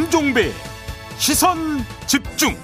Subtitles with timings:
[0.00, 0.50] 김종배
[1.18, 1.58] 시선
[2.06, 2.56] 집중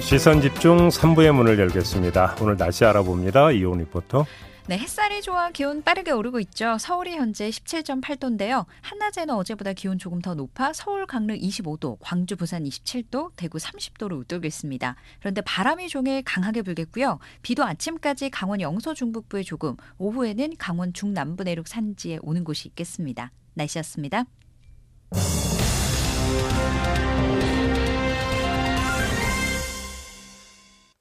[0.00, 2.36] 시선 집중 3부의 문을 열겠습니다.
[2.42, 3.52] 오늘 날씨 알아봅니다.
[3.52, 4.26] 이온 리포터.
[4.66, 6.76] 네, 햇살이 좋아 기온 빠르게 오르고 있죠.
[6.78, 8.66] 서울이 현재 17.8도인데요.
[8.82, 14.46] 한낮에는 어제보다 기온 조금 더 높아 서울 강릉 25도, 광주 부산 27도, 대구 30도로 웃돌고
[14.46, 14.96] 있습니다.
[15.20, 17.18] 그런데 바람이 종일 강하게 불겠고요.
[17.40, 23.32] 비도 아침까지 강원 영서 중북부에 조금, 오후에는 강원 중남부 내륙 산지에 오는 곳이 있겠습니다.
[23.54, 24.26] 날씨였습니다.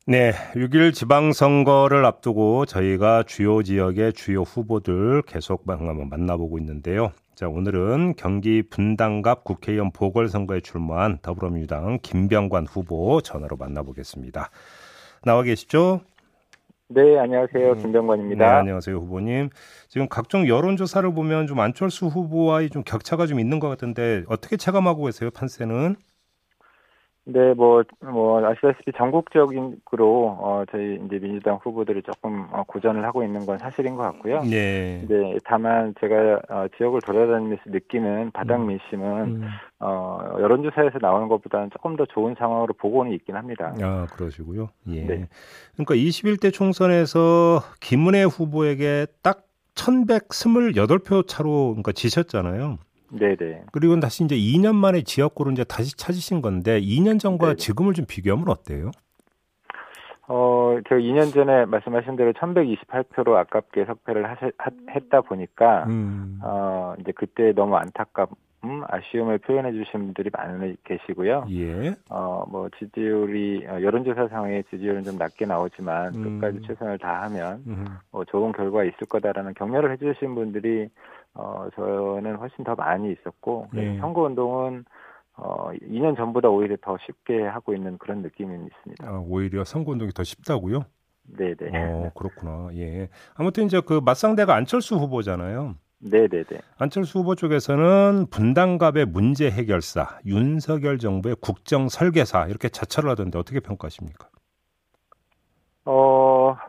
[0.06, 7.14] 네, 6일 지방선거를 앞두고 저희가 주요 지역의 주요 후보들 계속 만나보고 있는데요.
[7.36, 14.52] 자, 오늘은 경기 분당갑 국회의원 보궐선거에 출마한 더불어민주당 김병관 후보 전화로 만나보겠습니다.
[15.24, 16.02] 나와 계시죠?
[16.94, 17.72] 네, 안녕하세요.
[17.72, 18.46] 음, 김병관입니다.
[18.46, 19.50] 네, 안녕하세요, 후보님.
[19.90, 25.06] 지금 각종 여론조사를 보면 좀 안철수 후보와의 좀 격차가 좀 있는 것 같은데 어떻게 체감하고
[25.06, 25.96] 계세요, 판세는?
[27.26, 33.46] 네, 뭐, 뭐, 아시다시피 전국적으로, 어, 저희 이제 민주당 후보들이 조금 어, 고전을 하고 있는
[33.46, 34.42] 건 사실인 것 같고요.
[34.42, 35.06] 네.
[35.08, 38.68] 네, 다만 제가 어, 지역을 돌아다니면서 느끼는 바닥 음.
[38.68, 39.48] 민심은, 음.
[39.80, 43.74] 어, 여론조사에서 나오는 것보다는 조금 더 좋은 상황으로 보고는 있긴 합니다.
[43.82, 44.70] 아, 그러시고요.
[44.90, 45.06] 예.
[45.06, 45.28] 네.
[45.76, 52.80] 그러니까 21대 총선에서 김은혜 후보에게 딱 1128표 차로 그러니까 지셨잖아요.
[53.18, 53.66] 네네.
[53.72, 57.56] 그리고 다시 이제 2년 만에 지역구를 이제 다시 찾으신 건데 2년 전과 네네.
[57.58, 58.92] 지금을 좀 비교하면 어때요?
[60.28, 66.40] 어, 제가 2년 전에 말씀하신 대로 1128표로 아깝게 석패를 하시, 하, 했다 보니까, 음.
[66.42, 68.30] 어, 이제 그때 너무 안타깝,
[68.64, 71.48] 음, 아쉬움을 표현해 주신 분들이 많이 계시고요.
[71.52, 71.94] 예.
[72.10, 76.40] 어, 뭐, 지지율이, 어, 여론조사상의 지지율은 좀 낮게 나오지만, 음.
[76.40, 77.86] 끝까지 최선을 다하면, 음.
[78.12, 80.88] 뭐, 좋은 결과가 있을 거다라는 격려를 해 주신 분들이,
[81.36, 83.98] 어, 저는 훨씬 더 많이 있었고, 네.
[84.00, 84.86] 선거 운동은
[85.36, 89.08] 어, 2년 전보다 오히려 더 쉽게 하고 있는 그런 느낌이 있습니다.
[89.08, 90.86] 아, 오히려 선거 운동이 더 쉽다고요?
[91.24, 91.70] 네 네.
[91.74, 92.70] 어, 그렇구나.
[92.76, 93.10] 예.
[93.36, 95.76] 아무튼 이제 그 맞상대가 안철수 후보잖아요.
[96.00, 96.60] 네네네.
[96.78, 104.28] 안철수 후보 쪽에서는 분당갑의 문제 해결사, 윤석열 정부의 국정 설계사 이렇게 자처를 하던데 어떻게 평가하십니까?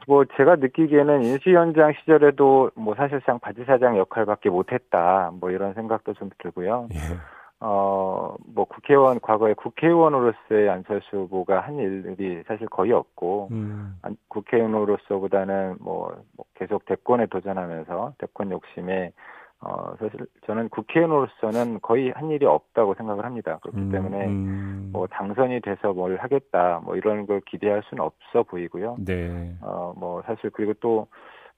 [0.06, 5.32] 어, 뭐 제가 느끼기에는 인수위원장 시절에도 뭐 사실상 바지사장 역할밖에 못했다.
[5.40, 6.88] 뭐 이런 생각도 좀 들고요.
[6.92, 6.98] 예.
[7.60, 13.98] 어, 뭐 국회의원 과거에 국회의원으로서의 안철수 후보가 한 일들이 사실 거의 없고 음.
[14.28, 19.12] 국회의원으로서보다는 뭐, 뭐 계속 대권에 도전하면서 대권 욕심에
[19.60, 23.58] 어, 사실 저는 국회의원으로서는 거의 한 일이 없다고 생각을 합니다.
[23.62, 24.90] 그렇기 음, 때문에 음.
[24.92, 28.96] 뭐 당선이 돼서 뭘 하겠다 뭐 이런 걸 기대할 수는 없어 보이고요.
[28.98, 29.56] 네.
[29.62, 31.06] 어, 뭐 사실 그리고 또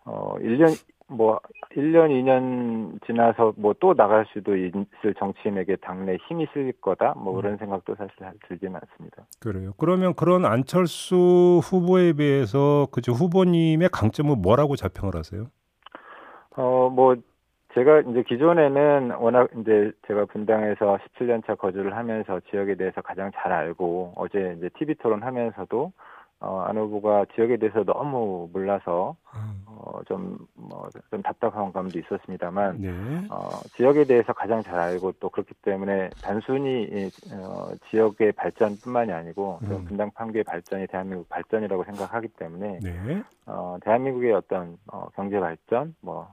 [0.04, 0.68] 어, 1년
[1.08, 1.40] 뭐
[1.76, 7.40] 1년 2년 지나서 뭐 또 나갈 수도 있을 정치인에게 당내 힘이 쓸 거다 뭐 음.
[7.40, 8.14] 그런 생각도 사실
[8.48, 9.26] 들지는 않습니다.
[9.40, 9.72] 그래요.
[9.78, 15.46] 그러면 그런 안철수 후보에 비해서 그죠 후보님의 강점은 뭐라고 자평을 하세요?
[16.56, 17.16] 어뭐
[17.76, 23.52] 제가 이제 기존에는 워낙 이제 제가 분당에서 17년 차 거주를 하면서 지역에 대해서 가장 잘
[23.52, 25.92] 알고 어제 이제 TV 토론 하면서도
[26.40, 29.62] 어, 안 후보가 지역에 대해서 너무 몰라서 음.
[29.66, 32.90] 어, 좀, 뭐, 좀 답답한 감도 있었습니다만, 네.
[33.30, 39.84] 어, 지역에 대해서 가장 잘 알고 또 그렇기 때문에 단순히 어, 지역의 발전뿐만이 아니고 음.
[39.86, 43.22] 분당 판교의 발전이 대한민국 발전이라고 생각하기 때문에, 네.
[43.46, 46.28] 어, 대한민국의 어떤 어, 경제 발전, 뭐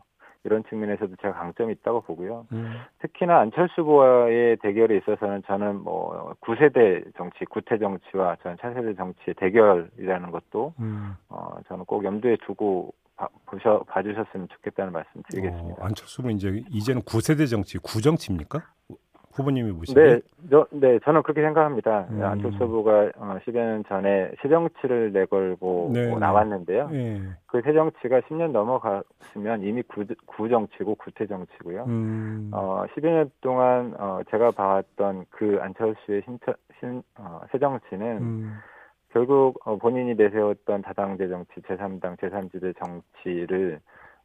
[0.46, 2.46] 이런 측면에서도 제가 강점이 있다고 보고요.
[2.52, 2.74] 음.
[3.00, 10.31] 특히나 안철수 후보와의 대결에 있어서는 저는 뭐 9세대 정치, 구태 정치와 저는 차세대 정치의 대결이라는
[10.31, 11.16] 것도 음.
[11.30, 15.81] 어, 저는 꼭 염두에 두고 봐, 보셔, 봐주셨으면 좋겠다는 말씀 드리겠습니다.
[15.81, 18.62] 어, 안철수는 이제 이제는 9세대 정치, 구정치입니까?
[19.34, 22.07] 후보님이 보시기에 네, 저, 네, 저는 그렇게 생각합니다.
[22.12, 22.24] 음.
[22.24, 26.90] 안철수 후보가 어, 10여 년 전에 새정치를 내걸고 네, 뭐 나왔는데요.
[26.90, 27.22] 네.
[27.48, 31.84] 그 새정치가 10년 넘어갔으면 이미 구, 구정치고 구태정치고요.
[31.88, 32.52] 음.
[32.54, 38.54] 어, 10여 년 동안 어, 제가 봐왔던 그 안철수의 신처, 신, 어, 새정치는 음.
[39.10, 43.80] 결국 어, 본인이 내세웠던 다당제 정치, 제3당, 제3지대 정치를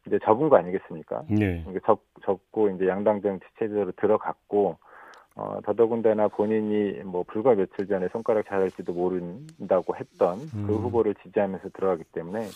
[0.06, 1.24] 이제 접은 거 아니겠습니까?
[1.28, 1.64] 네.
[1.84, 4.76] 접, 접고 이제 양당 정치 체제로 들어갔고
[5.38, 10.66] 어, 더더군다나 본인이 뭐 불과 며칠 전에 손가락 자를지도 모른다고 했던 그 음.
[10.66, 12.48] 그 후보를 지지하면서 들어가기 때문에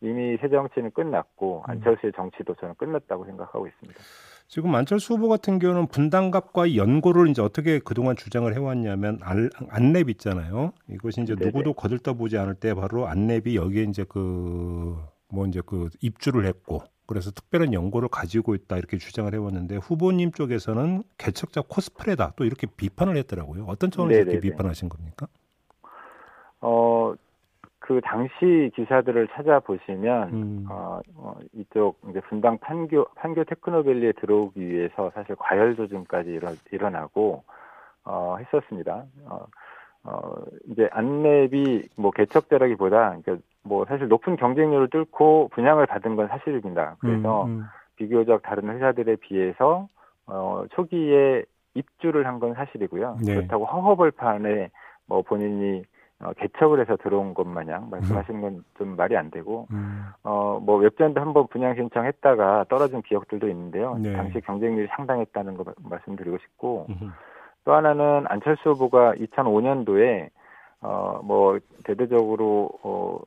[0.00, 1.70] 이미 새 정치는 끝났고 음.
[1.70, 4.00] 안철수의 정치도 저는 끝났다고 생각하고 있습니다.
[4.46, 10.72] 지금 안철수 후보 같은 경우는 분당갑과 연고를 이제 어떻게 그동안 주장을 해왔냐면 안, 안랩 있잖아요.
[10.88, 11.46] 이것이 이제 네네.
[11.46, 14.96] 누구도 거들떠보지 않을 때 바로 안랩이 여기에 이제 그
[15.30, 21.02] 뭐 이제 그 입주를 했고 그래서 특별한 연고를 가지고 있다 이렇게 주장을 해왔는데 후보님 쪽에서는
[21.18, 23.64] 개척자 코스프레다 또 이렇게 비판을 했더라고요.
[23.66, 24.30] 어떤 차원에서 네네네.
[24.30, 25.26] 이렇게 비판하신 겁니까?
[26.60, 27.12] 어,
[27.80, 30.66] 그 당시 기사들을 찾아보시면 음.
[30.70, 37.42] 어, 어, 이쪽 이제 분당 판교 판교 테크노밸리에 들어오기 위해서 사실 과열 조짐까지 일어, 일어나고
[38.04, 39.06] 어, 했었습니다.
[39.24, 39.46] 어,
[40.04, 40.34] 어,
[40.68, 46.96] 이제 안랩이 뭐 개척자라기보다 그러니까 뭐 사실 높은 경쟁률을 뚫고 분양을 받은 건 사실입니다.
[47.00, 47.64] 그래서 음, 음.
[47.96, 49.86] 비교적 다른 회사들에 비해서
[50.26, 53.18] 어, 초기에 입주를 한 건 사실이고요.
[53.24, 53.34] 네.
[53.34, 54.70] 그렇다고 허허벌판에
[55.06, 55.82] 뭐 본인이
[56.22, 60.04] 어, 개척을 해서 들어온 것 마냥 말씀하시는 건 좀 말이 안 되고 음.
[60.24, 63.96] 어, 뭐 웹전도 한번 분양 신청했다가 떨어진 기억들도 있는데요.
[63.98, 64.12] 네.
[64.14, 67.12] 당시 경쟁률이 상당했다는 거 마- 말씀드리고 싶고 음.
[67.64, 70.30] 또 하나는 안철수 후보가 2005년도에
[70.82, 73.18] 어, 뭐 대대적으로 어,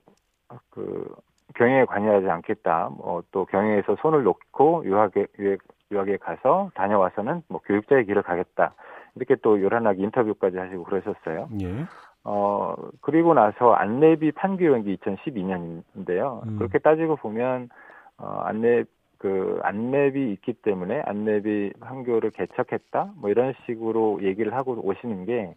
[0.69, 1.13] 그
[1.55, 2.89] 경영에 관여하지 않겠다.
[2.97, 5.59] 뭐 또 경영에서 손을 놓고 유학에 유학,
[5.91, 8.73] 유학에 가서 다녀와서는 뭐 교육자의 길을 가겠다.
[9.15, 11.49] 이렇게 또 요란하게 인터뷰까지 하시고 그러셨어요.
[11.61, 11.85] 예.
[12.23, 16.47] 어, 그리고 나서 안랩이 판교 연기 2012년인데요.
[16.47, 16.57] 음.
[16.57, 17.69] 그렇게 따지고 보면,
[18.17, 23.11] 어, 안랩, 그, 안랩이 있기 때문에 안랩이 판교를 개척했다?
[23.17, 25.53] 뭐 이런 식으로 얘기를 하고 오시는 게,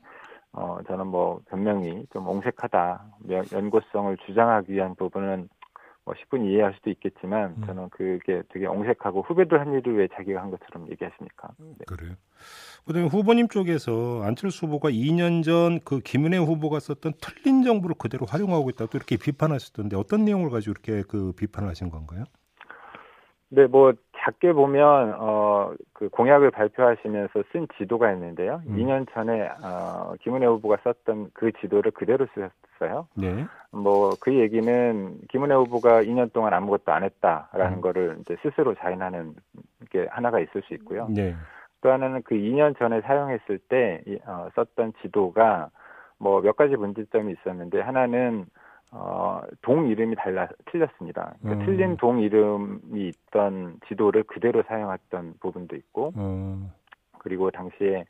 [0.57, 3.05] 어, 저는 뭐 변명이 좀 옹색하다.
[3.31, 5.49] 연- 연고성을 주장하기 위한 부분은
[6.07, 7.67] 뭐 10분 이해할 수도 있겠지만, 음.
[7.67, 11.49] 저는 그게 되게 옹색하고 후배들 한 일을 왜 자기가 한 것처럼 얘기하십니까?
[11.59, 11.75] 네.
[11.87, 12.15] 그래요.
[12.87, 18.71] 그다음에 후보님 쪽에서 안철수 후보가 2년 전 그 김은혜 후보가 썼던 틀린 정보를 그대로 활용하고
[18.71, 22.25] 있다 또 이렇게 비판하셨던데 어떤 내용을 가지고 이렇게 그 비판을 하신 건가요?
[23.49, 25.47] 네, 뭐 작게 보면 어
[25.93, 28.61] 그 공약을 발표하시면서 쓴 지도가 있는데요.
[28.67, 28.77] 음.
[28.77, 33.09] 2년 전에 어 김은혜 후보가 썼던 그 지도를 그대로 쓰셨어요.
[33.17, 33.47] 네.
[33.73, 37.81] 뭐 그 얘기는 김은혜 후보가 2년 동안 아무것도 안 했다라는 음.
[37.81, 39.35] 거를 이제 스스로 자인하는
[39.91, 41.07] 게 하나가 있을 수 있고요.
[41.09, 41.35] 네.
[41.81, 45.71] 또 하나는 그 2년 전에 사용했을 때 이- 어, 썼던 지도가
[46.19, 48.45] 뭐 몇 가지 문제점이 있었는데 하나는
[48.93, 51.35] 어, 동 이름이 달라 틀렸습니다.
[51.41, 51.67] 그러니까 음.
[51.67, 56.71] 틀린 동 이름이 있던 지도를 그대로 사용했던 부분도 있고 어,
[57.19, 58.05] 그리고 당시에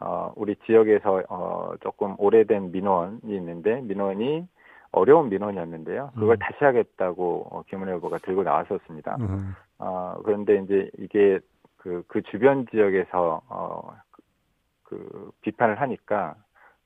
[0.00, 4.46] 어, 우리 지역에서 어, 조금 오래된 민원이 있는데 민원이
[4.92, 6.10] 어려운 민원이었는데요.
[6.14, 6.38] 그걸 음.
[6.38, 9.16] 다시 하겠다고 어, 김은혜 후보가 들고 나왔었습니다.
[9.20, 11.38] 음, 어, 그런데 이제 이게
[11.86, 16.34] 그, 그 주변 지역에서, 어, 그, 그 비판을 하니까,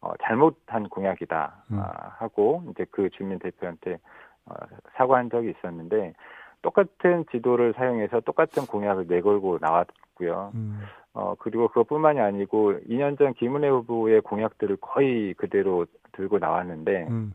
[0.00, 1.78] 어, 잘못한 공약이다, 음.
[1.78, 3.98] 아, 하고, 이제 그 주민 대표한테,
[4.46, 4.54] 어,
[4.94, 6.14] 사과한 적이 있었는데,
[6.62, 10.52] 똑같은 지도를 사용해서 똑같은 공약을 내걸고 나왔고요.
[10.54, 10.80] 음,
[11.12, 17.34] 어, 그리고 그것뿐만이 아니고, 2년 전 김은혜 후보의 공약들을 거의 그대로 들고 나왔는데, 음,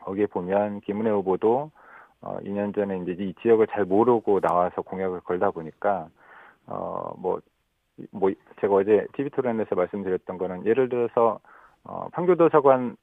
[0.00, 1.70] 거기에 보면 김은혜 후보도
[2.22, 6.08] 어 2년 전에 이제 이 지역을 잘 모르고 나와서 공약을 걸다 보니까
[6.66, 7.40] 어뭐뭐
[8.10, 11.40] 뭐 제가 어제 TV 토론에서 말씀드렸던 거는 예를 들어서
[11.84, 12.96] 어 판교도서관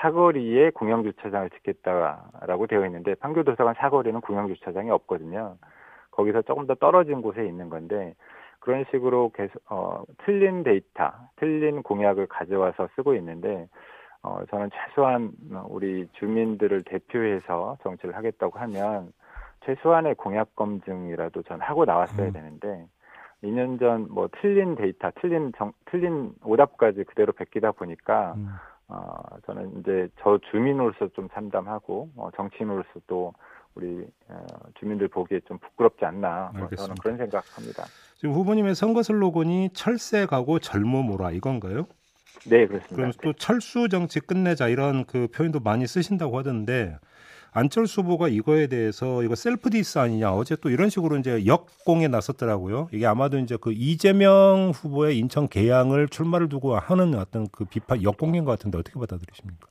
[0.00, 5.56] 사거리에 공영 주차장을 짓겠다라고 되어 있는데 판교도서관 사거리는 공영 주차장이 없거든요.
[6.10, 8.14] 거기서 조금 더 떨어진 곳에 있는 건데
[8.60, 13.68] 그런 식으로 계속 어 틀린 데이터, 틀린 공약을 가져와서 쓰고 있는데
[14.22, 15.32] 어, 저는 최소한
[15.68, 19.12] 우리 주민들을 대표해서 정치를 하겠다고 하면
[19.64, 22.32] 최소한의 공약 검증이라도 전 하고 나왔어야 음.
[22.32, 22.86] 되는데
[23.42, 28.48] 2년 전 뭐 틀린 데이터, 틀린 정, 틀린 오답까지 그대로 베끼다 보니까 음.
[28.88, 29.14] 어,
[29.46, 33.32] 저는 이제 저 주민으로서 좀 참담하고 어, 정치인으로서도
[33.74, 34.46] 우리 어,
[34.78, 37.02] 주민들 보기에 좀 부끄럽지 않나 뭐 저는 알겠습니다.
[37.02, 37.84] 그런 생각합니다.
[38.16, 41.86] 지금 후보님의 선거 슬로건이 철새 가고 젊어 모라 이건가요?
[42.48, 42.94] 네 그렇습니다.
[42.96, 46.98] 그럼 또 철수 정치 끝내자 이런 그 표현도 많이 쓰신다고 하던데
[47.54, 52.88] 안철수 후보가 이거에 대해서 이거 self diss 아니냐 어제 또 이런 식으로 이제 역공에 나섰더라고요.
[52.92, 58.44] 이게 아마도 이제 그 이재명 후보의 인천 계양을 출마를 두고 하는 어떤 그 비판 역공인
[58.44, 59.66] 것 같은데 어떻게 받아들이십니까?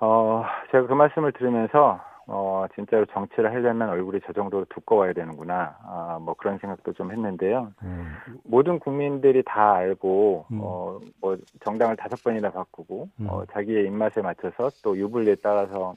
[0.00, 5.76] 어, 제가 그 말씀을 들으면서, 어, 진짜로 정치를 하려면 얼굴이 저 정도로 두꺼워야 되는구나.
[5.82, 7.70] 아, 뭐 그런 생각도 좀 했는데요.
[7.82, 8.06] 음,
[8.44, 10.60] 모든 국민들이 다 알고, 음.
[10.62, 13.26] 어, 뭐 정당을 다섯 번이나 바꾸고, 음.
[13.28, 15.94] 어, 자기의 입맛에 맞춰서 또 유불리에 따라서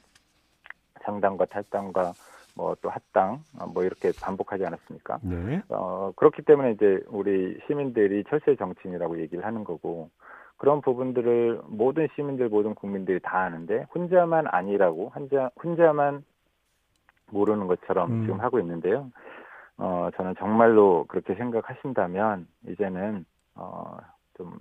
[1.04, 2.14] 장당과 탈당과
[2.56, 5.18] 뭐 또 합당, 어, 뭐 이렇게 반복하지 않았습니까?
[5.22, 5.62] 네.
[5.70, 10.10] 어, 그렇기 때문에 이제 우리 시민들이 철새 정치인이라고 얘기를 하는 거고,
[10.56, 16.24] 그런 부분들을 모든 시민들, 모든 국민들이 다 아는데, 혼자만 아니라고, 혼자, 혼자만
[17.30, 18.20] 모르는 것처럼 음.
[18.22, 19.10] 지금 하고 있는데요.
[19.76, 23.24] 어, 저는 정말로 그렇게 생각하신다면, 이제는,
[23.56, 23.96] 어,
[24.36, 24.58] 좀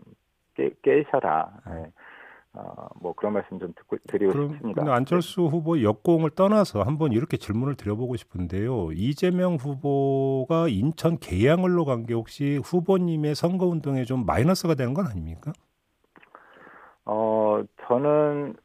[0.56, 1.52] 깨, 깨셔라.
[1.70, 1.92] 예.
[2.56, 4.82] 어, 뭐 그런 말씀 좀 듣고 드리고 그럼 싶습니다.
[4.82, 8.92] 근데 안철수 후보 역공을 떠나서 한번 이렇게 질문을 드려보고 싶은데요.
[8.94, 15.52] 이재명 후보가 인천 계양을로 간 게 혹시 후보님의 선거 운동에 좀 마이너스가 되는 건 아닙니까?
[17.06, 18.56] 어, 저는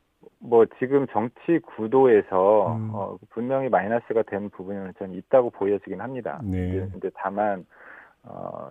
[0.41, 2.91] 뭐 지금 정치 구도에서 음.
[2.95, 6.41] 어, 분명히 마이너스가 된 부분은 전 있다고 보여지긴 합니다.
[6.45, 6.69] 네.
[6.69, 7.65] 이제, 이제 다만
[8.23, 8.69] 어,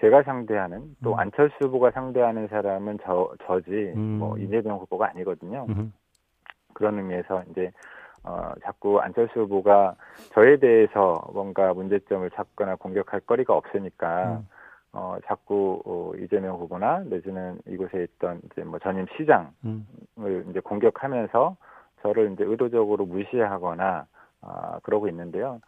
[0.00, 1.18] 제가 상대하는 또 음.
[1.18, 4.18] 안철수 후보가 상대하는 사람은 저 저지 음.
[4.18, 5.66] 뭐 이재명 후보가 아니거든요.
[5.68, 5.92] 음.
[6.74, 7.72] 그런 의미에서 이제
[8.24, 9.96] 어, 자꾸 안철수 후보가
[10.34, 14.48] 저에 대해서 뭔가 문제점을 찾거나 공격할 거리가 없으니까 음.
[14.92, 19.86] 어, 자꾸 어, 이재명 후보나 내지는 이곳에 있던 이제 뭐 전임 시장을 음.
[20.50, 21.56] 이제 공격하면서
[22.02, 24.06] 저를 이제 의도적으로 무시하거나
[24.42, 25.60] 아, 그러고 있는데요.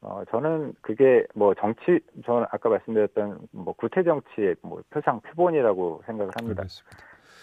[0.00, 6.32] 어, 저는 그게 뭐 정치, 저는 아까 말씀드렸던 뭐 구태 정치의 뭐 표상 표본이라고 생각을
[6.38, 6.62] 합니다.
[6.62, 6.96] 알겠습니다.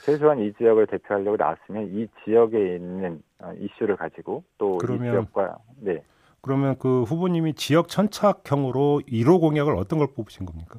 [0.05, 6.03] 최소한 이 지역을 대표하려고 나왔으면 이 지역에 있는 어, 이슈를 가지고 또 이 지역과 네.
[6.41, 10.75] 그러면 그 후보님이 지역 천착형으로 1호 공약을 어떤 걸 뽑으신 겁니까?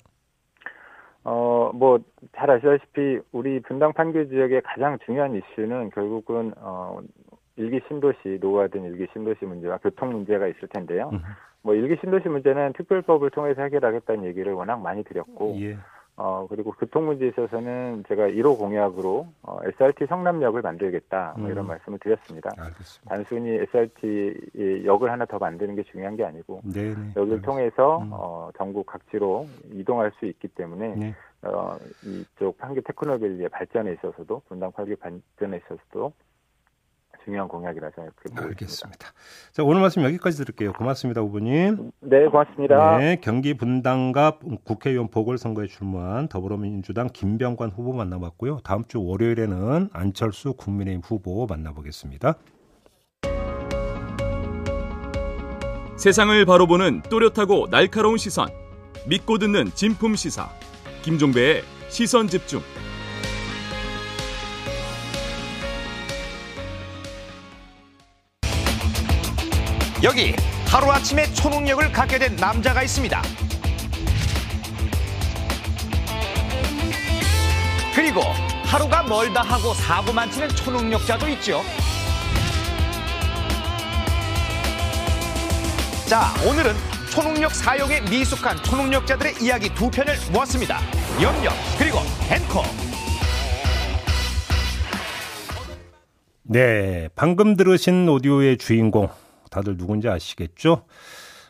[1.25, 1.99] 어, 뭐,
[2.37, 7.01] 잘 아시다시피, 우리 분당 판교 지역의 가장 중요한 이슈는 결국은, 어,
[7.57, 11.11] 일기 신도시, 노후화된 일기 신도시 문제와 교통 문제가 있을 텐데요.
[11.13, 11.21] 음.
[11.63, 15.77] 뭐, 일기 신도시 문제는 특별법을 통해서 해결하겠다는 얘기를 워낙 많이 드렸고, 예.
[16.19, 21.69] 어, 그리고 교통 문제에 있어서는 제가 1호 공약으로, 어, SRT 성남역을 만들겠다, 뭐 이런 음.
[21.69, 22.51] 말씀을 드렸습니다.
[22.57, 23.15] 알겠습니다.
[23.15, 26.91] 단순히 SRT 역을 하나 더 만드는 게 중요한 게 아니고, 네네.
[27.17, 27.47] 여기를 알겠습니다.
[27.47, 28.11] 통해서, 음.
[28.13, 31.15] 어, 전국 각지로 이동할 수 있기 때문에, 네.
[31.43, 36.13] 어, 이쪽 판교 테크노밸리의 발전에 있어서도 분당 팔교 발전에 있어서도
[37.27, 38.43] 중요한 공약이라서 있습니다.
[38.43, 39.09] 알겠습니다.
[39.53, 40.73] 자, 오늘 말씀 여기까지 들을게요.
[40.75, 41.91] 고맙습니다, 후보님.
[42.01, 42.99] 네, 고맙습니다.
[42.99, 48.61] 네, 경기 분당갑 국회의원 보궐선거에 출마한 더불어민주당 김병관 후보 만나봤고요.
[48.63, 52.37] 다음 주 월요일에는 안철수 국민의힘 후보 만나보겠습니다.
[55.97, 58.49] 세상을 바로 보는 또렷하고 날카로운 시선
[59.09, 60.49] 믿고 듣는 진품 시사
[61.03, 62.61] 김종배의 시선 집중
[70.03, 70.35] 여기
[70.67, 73.23] 하루아침에 초능력을 갖게 된 남자가 있습니다.
[77.95, 78.21] 그리고
[78.65, 81.63] 하루가 멀다 하고 사고만 치는 초능력자도 있죠.
[86.07, 86.75] 자, 오늘은
[87.11, 90.79] 초능력 사용에 미숙한 초능력자들의 이야기 두 편을 모았습니다.
[91.23, 92.63] 염력 그리고 벤커.
[96.43, 99.09] 네, 방금 들으신 오디오의 주인공
[99.57, 100.85] 다들 누군지 아시겠죠?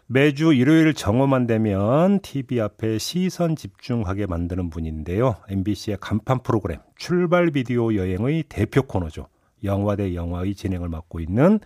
[0.06, 5.34] 매주 일요일 정오만 되면 TV 앞에 시선 집중하게 만드는 분인데요.
[5.48, 9.26] MBC의 간판 프로그램 출발 비디오 여행의 대표 코너죠.
[9.64, 11.58] 영화 대 영화의 진행을 맡고 있는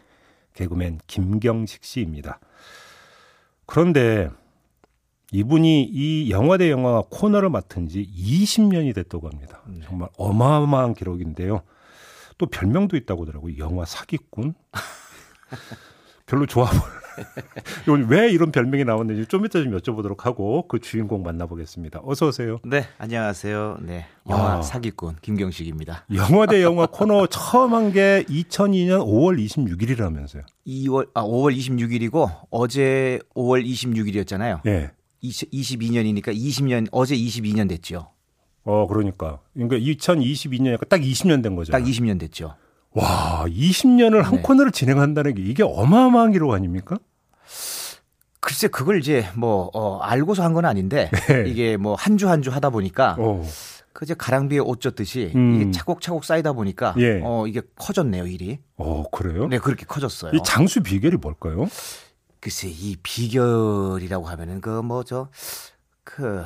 [0.54, 2.40] 개그맨 김경식 씨입니다.
[3.66, 4.30] 그런데
[5.32, 9.60] 이분이 이 영화 대 영화 코너를 맡은 지 20년이 됐다고 합니다.
[9.84, 11.60] 정말 어마어마한 기록인데요.
[12.38, 13.58] 또 별명도 있다고 하더라고요.
[13.58, 14.54] 영화 사기꾼.
[16.30, 18.06] 별로 좋아 보여요.
[18.08, 22.00] 왜 이런 별명이 나왔는지 좀 이따 좀 여쭤보도록 하고 그 주인공 만나보겠습니다.
[22.04, 22.60] 어서 오세요.
[22.64, 23.78] 네, 안녕하세요.
[23.82, 24.62] 네, 영화 아.
[24.62, 26.06] 사기꾼 김경식입니다.
[26.14, 30.42] 영화 대 영화 코너 처음 한 게 2002년 5월 26일이라면서요.
[30.66, 34.60] 2월 아 5월 26일이고 어제 5월 26일이었잖아요.
[34.66, 34.92] 예.
[35.24, 38.08] 22년이니까 20년 어제 22년 됐죠.
[38.62, 39.40] 어, 그러니까.
[39.54, 41.72] 그러니까 2022년이니까 딱 20년 된 거죠.
[41.72, 42.54] 딱 20년 됐죠.
[42.92, 44.42] 와, 20년을 한 네.
[44.42, 46.96] 코너를 진행한다는 게 이게 어마어마한 기록 아닙니까?
[48.40, 51.44] 글쎄 그걸 이제 뭐 어, 알고서 한 건 아닌데 네.
[51.48, 53.44] 이게 뭐 한 주 한 주 하다 보니까 어.
[53.92, 55.54] 그제 가랑비에 옷 젖듯이 음.
[55.60, 57.20] 이게 차곡차곡 쌓이다 보니까 예.
[57.22, 58.58] 어 이게 커졌네요 일이.
[58.76, 59.46] 어, 그래요?
[59.48, 60.32] 네 그렇게 커졌어요.
[60.34, 61.66] 이 장수 비결이 뭘까요?
[62.40, 66.44] 글쎄 이 비결이라고 하면은 그 뭐 저그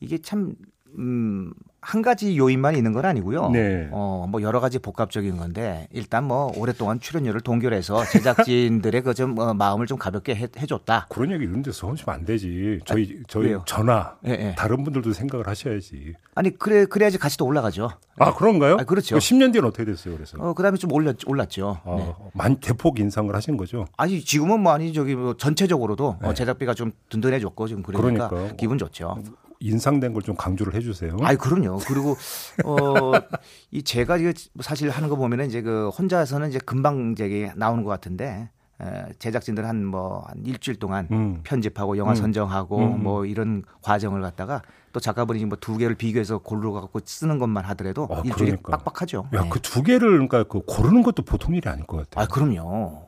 [0.00, 0.54] 이게 참
[0.98, 1.52] 음,
[1.88, 3.48] 한 가지 요인만 있는 건 아니고요.
[3.48, 3.88] 네.
[3.92, 9.54] 어, 뭐 여러 가지 복합적인 건데 일단 뭐 오랫동안 출연료를 동결해서 제작진들의 그 좀 어,
[9.54, 11.06] 마음을 좀 가볍게 해, 해줬다.
[11.08, 12.80] 그런 얘기 이런 데서 하시면 안 되지.
[12.84, 13.62] 저희 저희 아, 왜요?
[13.66, 14.54] 전화 예, 예.
[14.54, 16.12] 다른 분들도 생각을 하셔야지.
[16.34, 17.90] 아니 그래 그래야지 가치도 올라가죠.
[18.18, 18.74] 아 그런가요?
[18.78, 19.16] 아, 그렇죠.
[19.16, 20.14] 10년 뒤는 어떻게 됐어요?
[20.14, 21.80] 그래서 어 그다음에 좀 올랐 올랐죠.
[21.86, 22.14] 아, 네.
[22.34, 23.86] 만 대폭 인상을 하신 거죠.
[23.96, 26.34] 아니 지금은 뭐 아니 저기 뭐 전체적으로도 어, 네.
[26.34, 28.56] 제작비가 좀 든든해졌고 지금 그러니까 그러니까요.
[28.58, 29.16] 기분 좋죠.
[29.60, 31.16] 인상된 걸 좀 강조를 해주세요.
[31.22, 31.78] 아이 그럼요.
[31.86, 32.16] 그리고
[32.64, 34.18] 어이 제가
[34.60, 38.50] 사실 하는 거 보면은 이제 그 혼자서는 이제 금방 이제 나오는 것 같은데
[38.80, 41.40] 에, 제작진들 한 뭐한 일주일 동안 음.
[41.42, 42.14] 편집하고 영화 음.
[42.14, 43.02] 선정하고 음.
[43.02, 44.62] 뭐 이런 과정을 갖다가
[44.92, 48.76] 또또 작가분이 뭐 두 개를 비교해서 고르러 갖고 쓰는 것만 하더라도 아, 일주일이 그러니까.
[48.78, 49.28] 빡빡하죠.
[49.34, 49.48] 야, 네.
[49.48, 52.24] 그두 개를 그러니까 그 고르는 것도 보통 일이 아닐 것 같아요.
[52.24, 53.07] 아, 그럼요.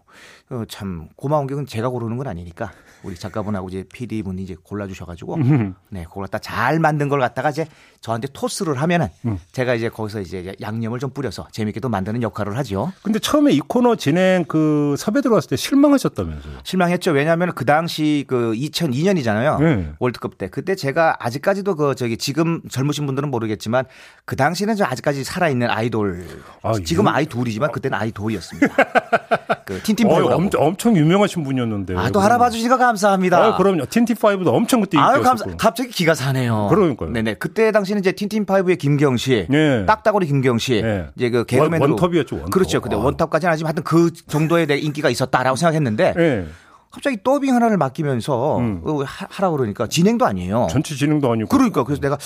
[0.50, 5.34] 어, 참 고마운 게 제가 고르는 건 아니니까 우리 작가분하고 이제 PD 분이 이제 골라주셔가지고
[5.36, 5.74] 음.
[5.90, 7.66] 네 갖다 잘 만든 걸 갖다가 이제
[8.00, 9.38] 저한테 토스를 하면은 음.
[9.52, 12.92] 제가 이제 거기서 이제 양념을 좀 뿌려서 재밌게 또 만드는 역할을 하죠.
[13.02, 16.58] 근데 처음에 이 코너 진행 그 섭외 들어왔을 때 실망하셨다면서요?
[16.64, 17.12] 실망했죠.
[17.12, 19.60] 왜냐하면 그 당시 그 2002년이잖아요.
[19.62, 19.92] 네.
[19.98, 23.84] 월드컵 때 그때 제가 아직까지도 그 저기 지금 젊으신 분들은 모르겠지만
[24.24, 26.26] 그 당시는 저 아직까지 살아있는 아이돌
[26.62, 28.74] 아, 지금은 유- 아이돌이지만 그때는 아이돌이었습니다.
[29.66, 30.42] 그 틴틴 어, 파이브라고.
[30.42, 31.97] 엄청, 엄청 유명하신 분이었는데.
[31.97, 33.38] 아, 또 알아봐 주시니까 감사합니다.
[33.45, 33.85] 아, 그럼요.
[33.84, 35.50] 틴틴파이브도 엄청 그때 아유, 인기였었고.
[35.50, 36.69] 감사, 갑자기 기가 사네요.
[36.71, 37.11] 그러니까요.
[37.11, 37.35] 네네.
[37.35, 39.85] 그때 당시는 이제 틴틴파이브의 김경식 씨, 예.
[39.87, 41.09] 딱따구리 김경식 씨, 예.
[41.16, 41.80] 이제 그 개그맨으로.
[41.83, 42.50] 원- 원톱이었죠, 원톱.
[42.52, 42.80] 그렇죠.
[42.80, 43.00] 근데 아.
[43.00, 46.47] 원톱까지는 아니지만 하여튼 그 정도의 내 인기가 있었다라고 생각했는데 예.
[46.92, 48.80] 갑자기 더빙 하나를 맡기면서 음.
[48.85, 50.66] 어, 하- 하라고 그러니까 진행도 아니에요.
[50.71, 51.49] 전체 진행도 아니고.
[51.49, 52.19] 그러니까 그래서 내가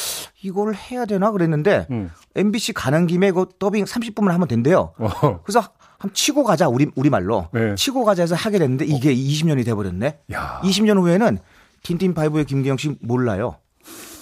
[0.43, 2.11] 이걸 해야 되나 그랬는데 음.
[2.35, 4.93] MBC 가는 김에 그 더빙 30분만 하면 된대요.
[4.99, 5.41] 어.
[5.45, 5.69] 그래서
[6.05, 7.75] 한번 치고 가자 우리 우리 말로 네.
[7.75, 10.19] 치고 가자 해서 하게 됐는데 이게 20년이 돼 버렸네.
[10.33, 10.61] 야.
[10.63, 11.39] 20년 후에는
[11.83, 13.57] 틴틴 파이브의 김경식 씨 몰라요.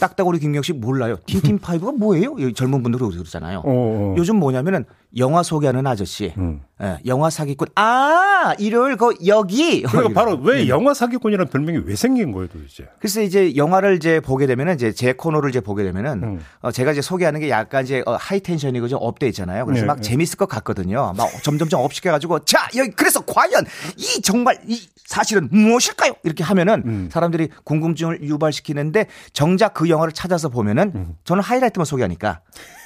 [0.00, 1.16] 딱따구리 김경식 씨 몰라요.
[1.26, 2.36] 틴틴 파이브가 뭐예요?
[2.38, 3.58] 이 젊은 분들이 그러잖아요.
[3.58, 4.14] 어, 어.
[4.16, 4.84] 요즘 뭐냐면은
[5.16, 6.62] 영화 소개하는 아저씨, 음.
[6.82, 7.68] 예, 영화 사기꾼.
[7.74, 9.82] 아 일요일 그 여기.
[9.82, 10.42] 그러니까 바로 네.
[10.44, 12.88] 왜 영화 사기꾼이라는 별명이 왜 생긴 거예요, 도대체?
[12.98, 16.40] 글쎄 이제 영화를 이제 보게 되면은 이제 제 코너를 이제 보게 되면은 음.
[16.60, 19.66] 어, 제가 이제 소개하는 게 약간 이제 어, high tension이고 좀 up돼 있잖아요.
[19.66, 20.02] 그래서 네, 막 네.
[20.02, 21.12] 재밌을 것 같거든요.
[21.16, 23.66] 막 점점점 up시켜가지고 자 여기 그래서 과연
[23.96, 26.14] 이 정말 이 사실은 무엇일까요?
[26.22, 27.08] 이렇게 하면은 음.
[27.12, 31.16] 사람들이 궁금증을 유발시키는데 정작 그 영화를 찾아서 보면은 음.
[31.24, 32.40] 저는 하이라이트만 소개하니까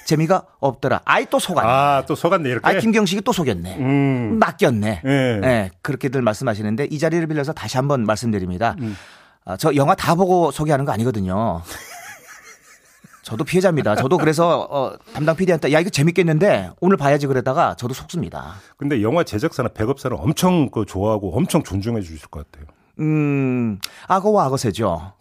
[0.05, 1.01] 재미가 없더라.
[1.03, 1.69] 아이 또 속았네.
[1.69, 2.67] 아, 또 속았네, 이렇게.
[2.67, 3.77] 아이 김경식이 또 속였네.
[3.77, 4.39] 음.
[4.39, 5.01] 맡겼네.
[5.05, 5.41] 예.
[5.43, 8.75] 예, 그렇게들 말씀하시는데 이 자리를 빌려서 다시 한번 말씀드립니다.
[8.79, 8.97] 음.
[9.45, 11.61] 아, 저 영화 다 보고 소개하는 거 아니거든요.
[13.23, 13.95] 저도 피해자입니다.
[13.95, 18.55] 저도 그래서 어, 담당 PD한테 야 이거 재밌겠는데 오늘 봐야지 그랬다가 저도 속습니다.
[18.77, 22.67] 근데 영화 제작사나 배급사는 엄청 그 좋아하고 엄청 존중해 주실 것 같아요.
[22.99, 25.13] 음, 악어와 악어새죠.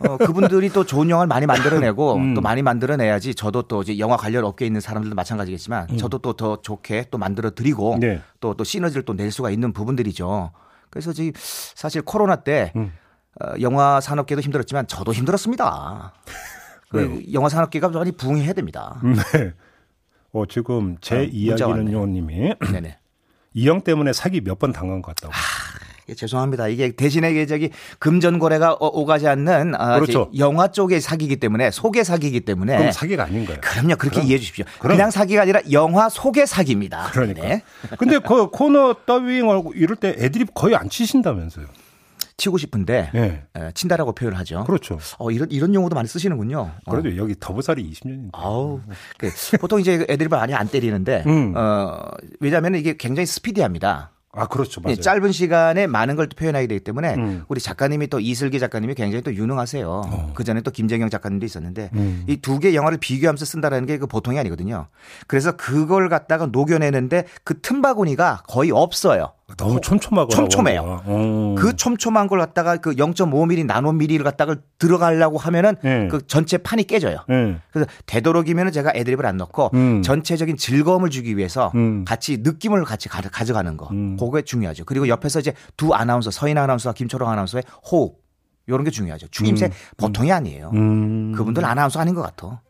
[0.00, 2.34] 어, 그분들이 또 좋은 영화를 많이 만들어내고 음.
[2.34, 6.60] 또 많이 만들어내야지 저도 또 이제 영화 관련 업계에 있는 사람들도 마찬가지겠지만 저도 또 더
[6.62, 8.00] 좋게 또 만들어 드리고 음.
[8.00, 8.20] 네.
[8.40, 10.50] 또 또 시너지를 또 낼 수가 있는 부분들이죠.
[10.90, 12.92] 그래서 지금 사실 코로나 때 음.
[13.40, 16.12] 어, 영화 산업계도 힘들었지만 저도 힘들었습니다.
[16.90, 17.22] 그?
[17.32, 19.00] 영화 산업계가 많이 부흥해야 됩니다.
[19.02, 19.52] 네.
[20.32, 21.32] 어, 지금 제 어, 문자
[21.66, 22.06] 이야기는요, 왔네요.
[22.06, 22.98] 님이 네네.
[23.54, 25.32] 이형 때문에 사기 몇 번 당한 것 같다고.
[26.08, 26.68] 예, 죄송합니다.
[26.68, 30.30] 이게 대신에 이게 저기 금전 거래가 어- 오가지 않는 아, 그렇죠.
[30.36, 33.60] 영화 쪽의 사기이기 때문에 소개 사기이기 때문에 그럼 사기가 아닌 거예요.
[33.60, 33.96] 그럼요.
[33.96, 34.64] 그렇게 그럼- 이해해 주십시오.
[34.80, 37.10] 그럼- 그냥 사기가 아니라 영화 소개 사기입니다.
[37.12, 37.42] 그러니까.
[37.42, 37.62] 네.
[37.98, 41.66] 근데 그 코너 더빙하고 이럴 때 애드립 거의 안 치신다면서요.
[42.38, 43.44] 치고 싶은데 네.
[43.56, 44.64] 에, 친다라고 표현을 하죠.
[44.64, 44.98] 그렇죠.
[45.18, 46.72] 어, 이런 이런 용어도 많이 쓰시는군요.
[46.84, 46.90] 어.
[46.90, 48.30] 그래도 여기 더부살이 20년인데.
[48.32, 48.80] 아우,
[49.18, 51.52] 그, 보통 이제 애들이 많이 안 때리는데, 음.
[51.56, 52.00] 어,
[52.40, 54.10] 왜냐하면 이게 굉장히 스피디합니다.
[54.34, 54.80] 아, 그렇죠.
[54.84, 54.96] 예, 맞아요.
[54.96, 57.44] 짧은 시간에 많은 걸 또 표현하게 되기 때문에 음.
[57.48, 60.32] 우리 작가님이 또 이슬기 작가님이 굉장히 또 유능하세요.
[60.34, 61.88] 그 전에 또 김재경 작가님도 있었는데 어.
[61.94, 62.24] 음.
[62.28, 64.86] 이두 개 영화를 비교하면서 쓴다라는 게 그 보통이 아니거든요.
[65.26, 69.32] 그래서 그걸 갖다가 녹여내는데 그 틈바구니가 거의 없어요.
[69.56, 71.02] 너무 촘촘하고 촘촘해요.
[71.06, 71.54] 음.
[71.54, 76.08] 그 촘촘한 걸 갖다가 그 0.5mm 나노미리를 갖다가 들어가려고 하면은 예.
[76.10, 77.18] 그 전체 판이 깨져요.
[77.30, 77.58] 예.
[77.72, 80.02] 그래서 되도록이면 제가 애드립을 안 넣고 음.
[80.02, 82.04] 전체적인 즐거움을 주기 위해서 음.
[82.04, 83.88] 같이 느낌을 같이 가, 져가는 거.
[83.90, 84.16] 음.
[84.16, 84.84] 그게 중요하죠.
[84.84, 88.22] 그리고 옆에서 이제 두 아나운서 서인 아나운서와 김초롱 아나운서의 호흡
[88.66, 89.28] 이런 게 중요하죠.
[89.28, 89.70] 추임새 음.
[89.96, 90.70] 보통이 아니에요.
[90.74, 91.32] 음.
[91.32, 92.62] 그분들 아나운서 아닌 것 같아.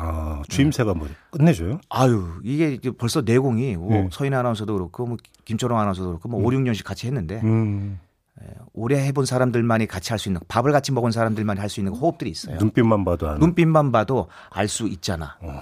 [0.00, 1.80] 아, 주임새가 뭐 끝내줘요?
[1.90, 4.08] 아유 이게 벌써 내공이 뭐 네.
[4.12, 7.98] 서인 아나운서도 그렇고 뭐 김초롱 아나운서도 그렇고 뭐 5, 6년씩 같이 했는데 음.
[8.72, 12.30] 오래 해본 사람들만이 같이 할 수 있는 밥을 같이 먹은 사람들만이 할 수 있는 호흡들이
[12.30, 12.56] 있어요.
[12.58, 13.40] 눈빛만 봐도 아는.
[13.40, 15.36] 눈빛만 봐도 알 수 있잖아.
[15.40, 15.54] 네네.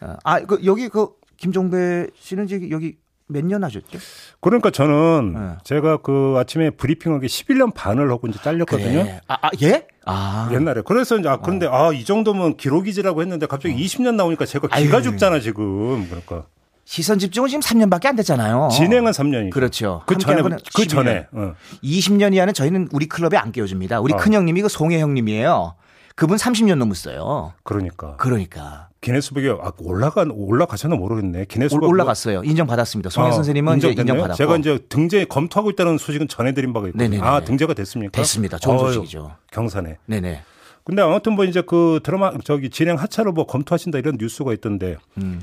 [0.00, 2.96] 어, 아, 그 여기 그 김종배 씨는 여기
[3.34, 3.98] 몇 년 하셨죠?
[4.40, 5.40] 그러니까 저는 네.
[5.64, 9.02] 제가 그 아침에 브리핑하기 11년 반을 하고 이제 잘렸거든요.
[9.02, 9.20] 그래.
[9.28, 9.86] 아, 아, 예?
[10.06, 10.48] 아.
[10.52, 10.82] 옛날에.
[10.86, 14.98] 그래서 이제 아 그런데 아이 정도면 기록이지라고 했는데 갑자기 20년 나오니까 제가 기가 어.
[15.00, 15.02] 아유.
[15.02, 16.06] 죽잖아 지금.
[16.08, 16.44] 그러니까
[16.86, 18.68] 시선 집중은 지금 3년밖에 안 됐잖아요.
[18.72, 19.50] 진행은 3년이죠.
[19.50, 20.02] 그렇죠.
[20.06, 20.88] 그 전에 그 12년.
[20.88, 21.26] 전에.
[21.32, 21.54] 어.
[21.82, 24.00] 20년 이하는 저희는 우리 클럽에 안 끼워줍니다.
[24.00, 24.16] 우리 어.
[24.16, 25.74] 큰 형님이 그 송혜 형님이에요.
[26.16, 27.54] 그분 30년 넘었어요.
[27.64, 31.44] 그러니까 그러니까 기네스북에 아, 올라간 올라가셨나 모르겠네.
[31.44, 32.42] 기네스북 올- 올라갔어요.
[32.42, 33.10] 인정받았습니다.
[33.10, 34.14] 송혜 어, 선생님은 이제 인정됐나요?
[34.24, 37.22] 인정받았고 제가 이제 등재 검토하고 있다는 소식은 전해드린 바가 있거든요.
[37.22, 38.12] 아 등재가 됐습니까?
[38.12, 38.56] 됐습니다.
[38.58, 39.32] 좋은 어휴, 소식이죠.
[39.52, 39.98] 경사네.
[40.06, 40.42] 네네.
[40.84, 45.42] 근데 아무튼 뭐 이제 그 드라마 저기 진행 하차로 뭐 검토하신다 이런 뉴스가 있던데 음.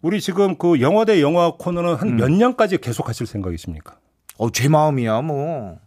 [0.00, 3.96] 우리 지금 그 영화 대 영화 코너는 한몇 년까지 계속 하실 생각이십니까?
[4.38, 5.78] 어, 제 마음이야, 뭐.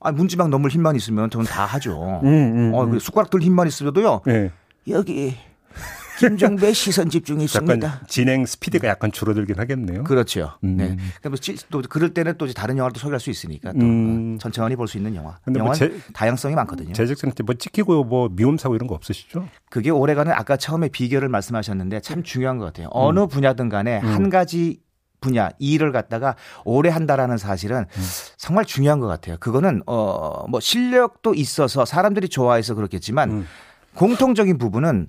[0.00, 2.20] 아, 문지방 넘을 힘만 있으면 저는 다 하죠.
[2.22, 2.92] 음, 음, 어, 음.
[2.92, 4.22] 그 숟가락 들 힘만 있어도요.
[4.26, 4.52] 네.
[4.88, 5.34] 여기
[6.18, 8.02] 김종배 시선 집중이 있습니다.
[8.08, 10.04] 진행 스피드가 약간 줄어들긴 하겠네요.
[10.04, 10.52] 그렇죠.
[10.64, 10.76] 음.
[10.76, 10.96] 네.
[11.22, 11.36] 그럼
[11.70, 14.34] 또 그럴 때는 또 다른 영화를 또 소개할 수 있으니까 또 음.
[14.36, 15.38] 어, 천천히 볼 수 있는 영화.
[15.46, 16.92] 뭐 영화 는 제- 다양성이 많거든요.
[16.92, 19.46] 제작진한테 뭐 찍히고 뭐 미움 사고 이런 거 없으시죠?
[19.70, 22.88] 그게 올해가는 아까 처음에 비결을 말씀하셨는데 참 중요한 것 같아요.
[22.90, 23.28] 어느 음.
[23.28, 24.80] 분야든 간에 한 가지
[25.20, 28.02] 분야 일을 갖다가 오래 한다라는 사실은 음.
[28.36, 29.36] 정말 중요한 것 같아요.
[29.40, 33.46] 그거는 어 뭐 실력도 있어서 사람들이 좋아해서 그렇겠지만 음.
[33.94, 35.08] 공통적인 부분은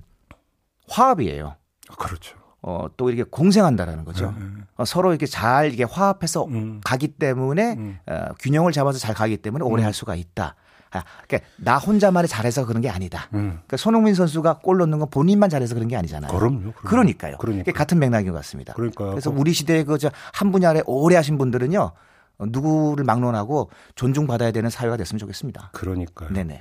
[0.90, 1.56] 화합이에요.
[1.98, 2.36] 그렇죠.
[2.62, 4.34] 어, 또 이렇게 공생한다라는 거죠.
[4.76, 6.80] 어, 서로 이렇게 잘 이게 화합해서 음.
[6.84, 7.98] 가기 때문에 음.
[8.06, 10.56] 어, 균형을 잡아서 잘 가기 때문에 오래 할 수가 있다.
[10.92, 13.28] 아, 그러니까 나 혼자만이 잘해서 그런 게 아니다.
[13.32, 13.50] 음.
[13.50, 16.30] 그러니까 손흥민 선수가 골 넣는 건 본인만 잘해서 그런 게 아니잖아요.
[16.32, 16.58] 그럼요.
[16.58, 16.72] 그럼요.
[16.84, 17.36] 그러니까요.
[17.38, 17.72] 그러니까.
[17.72, 18.74] 같은 맥락인 것 같습니다.
[18.74, 19.10] 그러니까요.
[19.10, 21.92] 그래서 우리 시대에 그저한 분야에 오래 하신 분들은요.
[22.38, 25.70] 어, 누구를 막론하고 존중받아야 되는 사회가 됐으면 좋겠습니다.
[25.72, 26.30] 그러니까요.
[26.30, 26.60] 네네.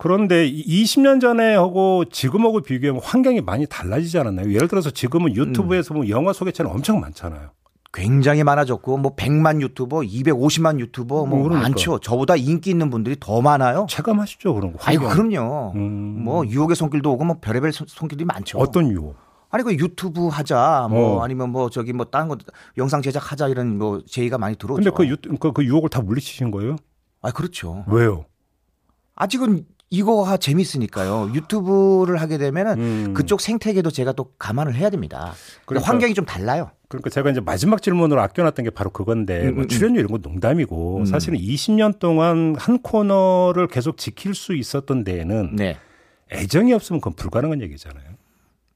[0.00, 4.50] 그런데 이 20년 전에 하고 지금하고 비교하면 환경이 많이 달라지지 않았나요?
[4.50, 7.50] 예를 들어서 지금은 유튜브에서 뭐 영화 소개 채널 엄청 많잖아요.
[7.92, 11.68] 굉장히 많아졌고 뭐 100만 유튜버, 250만 유튜버 뭐뭐 그러니까.
[11.68, 11.98] 많죠.
[11.98, 13.86] 저보다 인기 있는 분들이 더 많아요.
[13.90, 14.78] 체감하시죠 그런 거.
[14.80, 15.10] 환경.
[15.10, 15.72] 그럼요.
[15.74, 16.22] 음.
[16.24, 18.58] 뭐 유혹의 손길도 오고 뭐 별의별 손- 손길이 많죠.
[18.58, 19.16] 어떤 유혹?
[19.50, 21.22] 아니 그 유튜브 하자 뭐 어.
[21.24, 22.38] 아니면 뭐 저기 뭐 다른 거
[22.78, 24.82] 영상 제작 하자 이런 뭐 제의가 많이 들어오죠.
[24.82, 26.76] 근데 그, 유, 그, 그 유혹을 다 물리치신 거예요?
[27.20, 27.84] 아 그렇죠.
[27.88, 28.24] 왜요?
[29.16, 31.32] 아직은 이거가 재밌으니까요.
[31.34, 33.14] 유튜브를 하게 되면은 음.
[33.14, 35.32] 그쪽 생태계도 제가 또 감안을 해야 됩니다.
[35.66, 36.70] 그러니까 환경이 좀 달라요.
[36.88, 40.20] 그러니까 제가 이제 마지막 질문으로 아껴놨던 게 바로 그건데 음, 뭐 음, 출연료 이런 건
[40.22, 41.04] 농담이고 음.
[41.04, 45.76] 사실은 20년 동안 한 코너를 계속 지킬 수 있었던 데에는 네.
[46.30, 48.04] 애정이 없으면 그건 불가능한 얘기잖아요.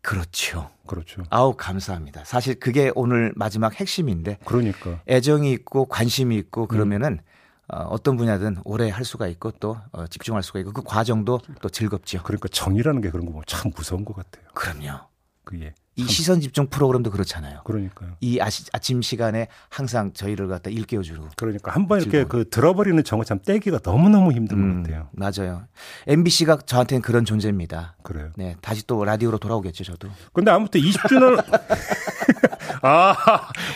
[0.03, 0.69] 그렇죠.
[0.87, 1.23] 그렇죠.
[1.31, 2.25] 아우 감사합니다.
[2.25, 6.39] 사실 그게 오늘 마지막 핵심인데 그러니까 애정이 있고 관심이 음.
[6.41, 7.21] 있고 그러면은
[7.69, 11.69] 어, 어떤 분야든 오래 할 수가 있고 또 어, 집중할 수가 있고 그 과정도 또
[11.69, 12.23] 즐겁죠.
[12.23, 14.45] 그러니까 정이라는 게 그런 거 보면 참 무서운 것 같아요.
[14.55, 15.01] 그럼요.
[15.45, 17.61] 그게 이 참- 시선 집중 프로그램도 그렇잖아요.
[17.65, 18.17] 그러니까요.
[18.21, 21.29] 이 아시, 아침 시간에 항상 저희를 갖다 일깨워 주고.
[21.37, 22.29] 그러니까 한 번 이렇게 즐거워요.
[22.45, 25.09] 그 들어버리는 정을 참 떼기가 너무 너무 힘든 음, 것 같아요.
[25.13, 25.65] 맞아요.
[26.07, 27.97] MBC가 저한테는 그런 존재입니다.
[28.03, 28.31] 그래요.
[28.37, 30.09] 네, 다시 또 라디오로 돌아오겠죠, 저도.
[30.33, 31.45] 근데 아무튼 20주년
[32.87, 33.17] 아,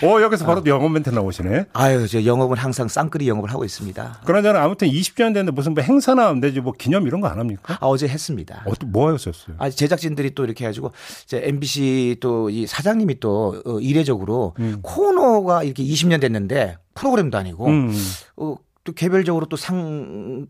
[0.03, 1.67] 어 여기서 바로 영업 멘트 나오시네.
[1.73, 4.21] 아유, 저 영업은 항상 쌍끌이 영업을 하고 있습니다.
[4.27, 7.79] 그러나 아무튼 20주년 됐는데 무슨 뭐 행사나 내지 뭐 기념 이런 거 안 합니까?
[7.81, 8.63] 아, 어제 했습니다.
[8.67, 9.57] 어떤 뭐 하셨어요?
[9.59, 10.93] 아, 제작진들이 또 이렇게 해가지고
[11.25, 17.93] 이제 MBC 또 이 사장님이 또 어, 이례적으로 코너가 이렇게 20년 됐는데 프로그램도 아니고 음.
[18.37, 20.47] 어, 또 개별적으로 또 상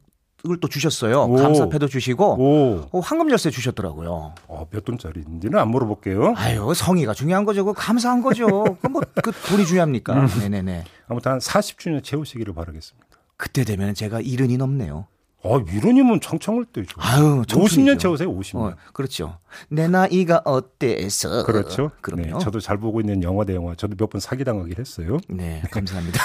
[0.46, 1.24] 을또 주셨어요.
[1.24, 1.37] 오.
[1.37, 4.35] 감사패도 주시고 오, 어, 황금 열쇠 주셨더라고요.
[4.46, 6.35] 어, 몇 돈짜리인지는 안 물어볼게요.
[6.37, 7.64] 아유 성의가 중요한 거죠.
[7.64, 8.46] 그 감사한 거죠.
[8.81, 10.14] 그뭐그 돈이 중요합니까?
[10.14, 10.29] 음.
[10.38, 10.85] 네네네.
[11.09, 13.09] 아무튼 한 40주년 채우시기를 바라겠습니다.
[13.37, 15.07] 그때 되면 제가 이른이 넘네요.
[15.44, 16.96] 어, 이런이면 청청을 뜨죠.
[17.01, 17.96] 아유, 50년 청춘이죠.
[17.98, 18.57] 채우세요, 50년.
[18.72, 19.38] 어, 그렇죠.
[19.68, 21.44] 내 나이가 어때서?
[21.44, 21.92] 그렇죠.
[22.01, 22.22] 그럼요.
[22.22, 23.74] 네, 저도 잘 보고 있는 영화 대 영화.
[23.77, 25.18] 저도 몇 번 사기당하긴 했어요.
[25.29, 26.20] 네, 감사합니다.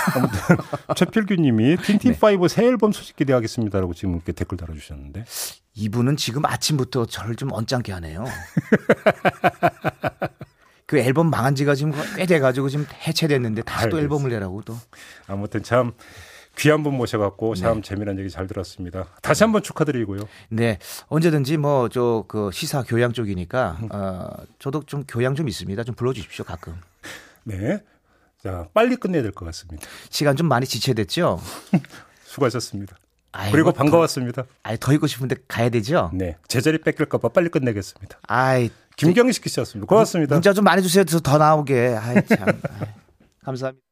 [0.95, 1.82] 최필규 님이 네.
[1.82, 5.26] 틴틴5 새 앨범 소식 기대하겠습니다라고 지금 이렇게 댓글 달아주셨는데.
[5.76, 8.26] 이분은 지금 아침부터 저를 좀 언짢게 하네요.
[10.86, 13.99] 그 앨범 망한 지가 지금 꽤 돼가지고 지금 해체됐는데 다시 또.
[13.99, 14.76] 앨범을 내라고 또.
[15.28, 15.93] 아무튼 참
[16.57, 17.81] 귀한 분 모셔갖고 참 네.
[17.81, 19.07] 재미난 얘기 잘 들었습니다.
[19.21, 20.21] 다시 한번 축하드리고요.
[20.49, 23.89] 네, 언제든지 뭐 저 그 시사 교양 쪽이니까 음.
[23.91, 25.83] 어 저도 좀 교양 좀 있습니다.
[25.83, 26.75] 좀 불러주십시오 가끔.
[27.43, 27.81] 네.
[28.43, 29.87] 자, 빨리 끝내야 될 것 같습니다.
[30.09, 31.39] 시간 좀 많이 지체됐죠.
[32.25, 32.97] 수고하셨습니다.
[33.31, 34.43] 아이고, 그리고 더- 반가웠습니다.
[34.63, 36.11] 아이 더 있고 싶은데 가야 되죠.
[36.13, 36.37] 네.
[36.47, 38.19] 제자리 뺏길까봐 빨리 끝내겠습니다.
[38.27, 39.87] 아이 김경식 씨였습니다.
[39.89, 40.35] 고맙습니다.
[40.35, 41.03] 문자 좀 많이 주세요.
[41.03, 41.97] 더, 더 나오게.
[41.99, 42.47] 아이 참.
[42.47, 42.87] 아이,
[43.43, 43.83] 감사합니다.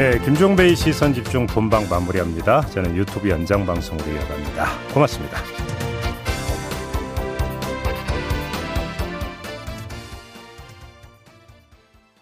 [0.00, 2.62] 네, 김종배의 시선 집중 본방 마무리합니다.
[2.68, 4.66] 저는 유튜브 연장 방송으로 이어갑니다.
[4.94, 5.59] 고맙습니다.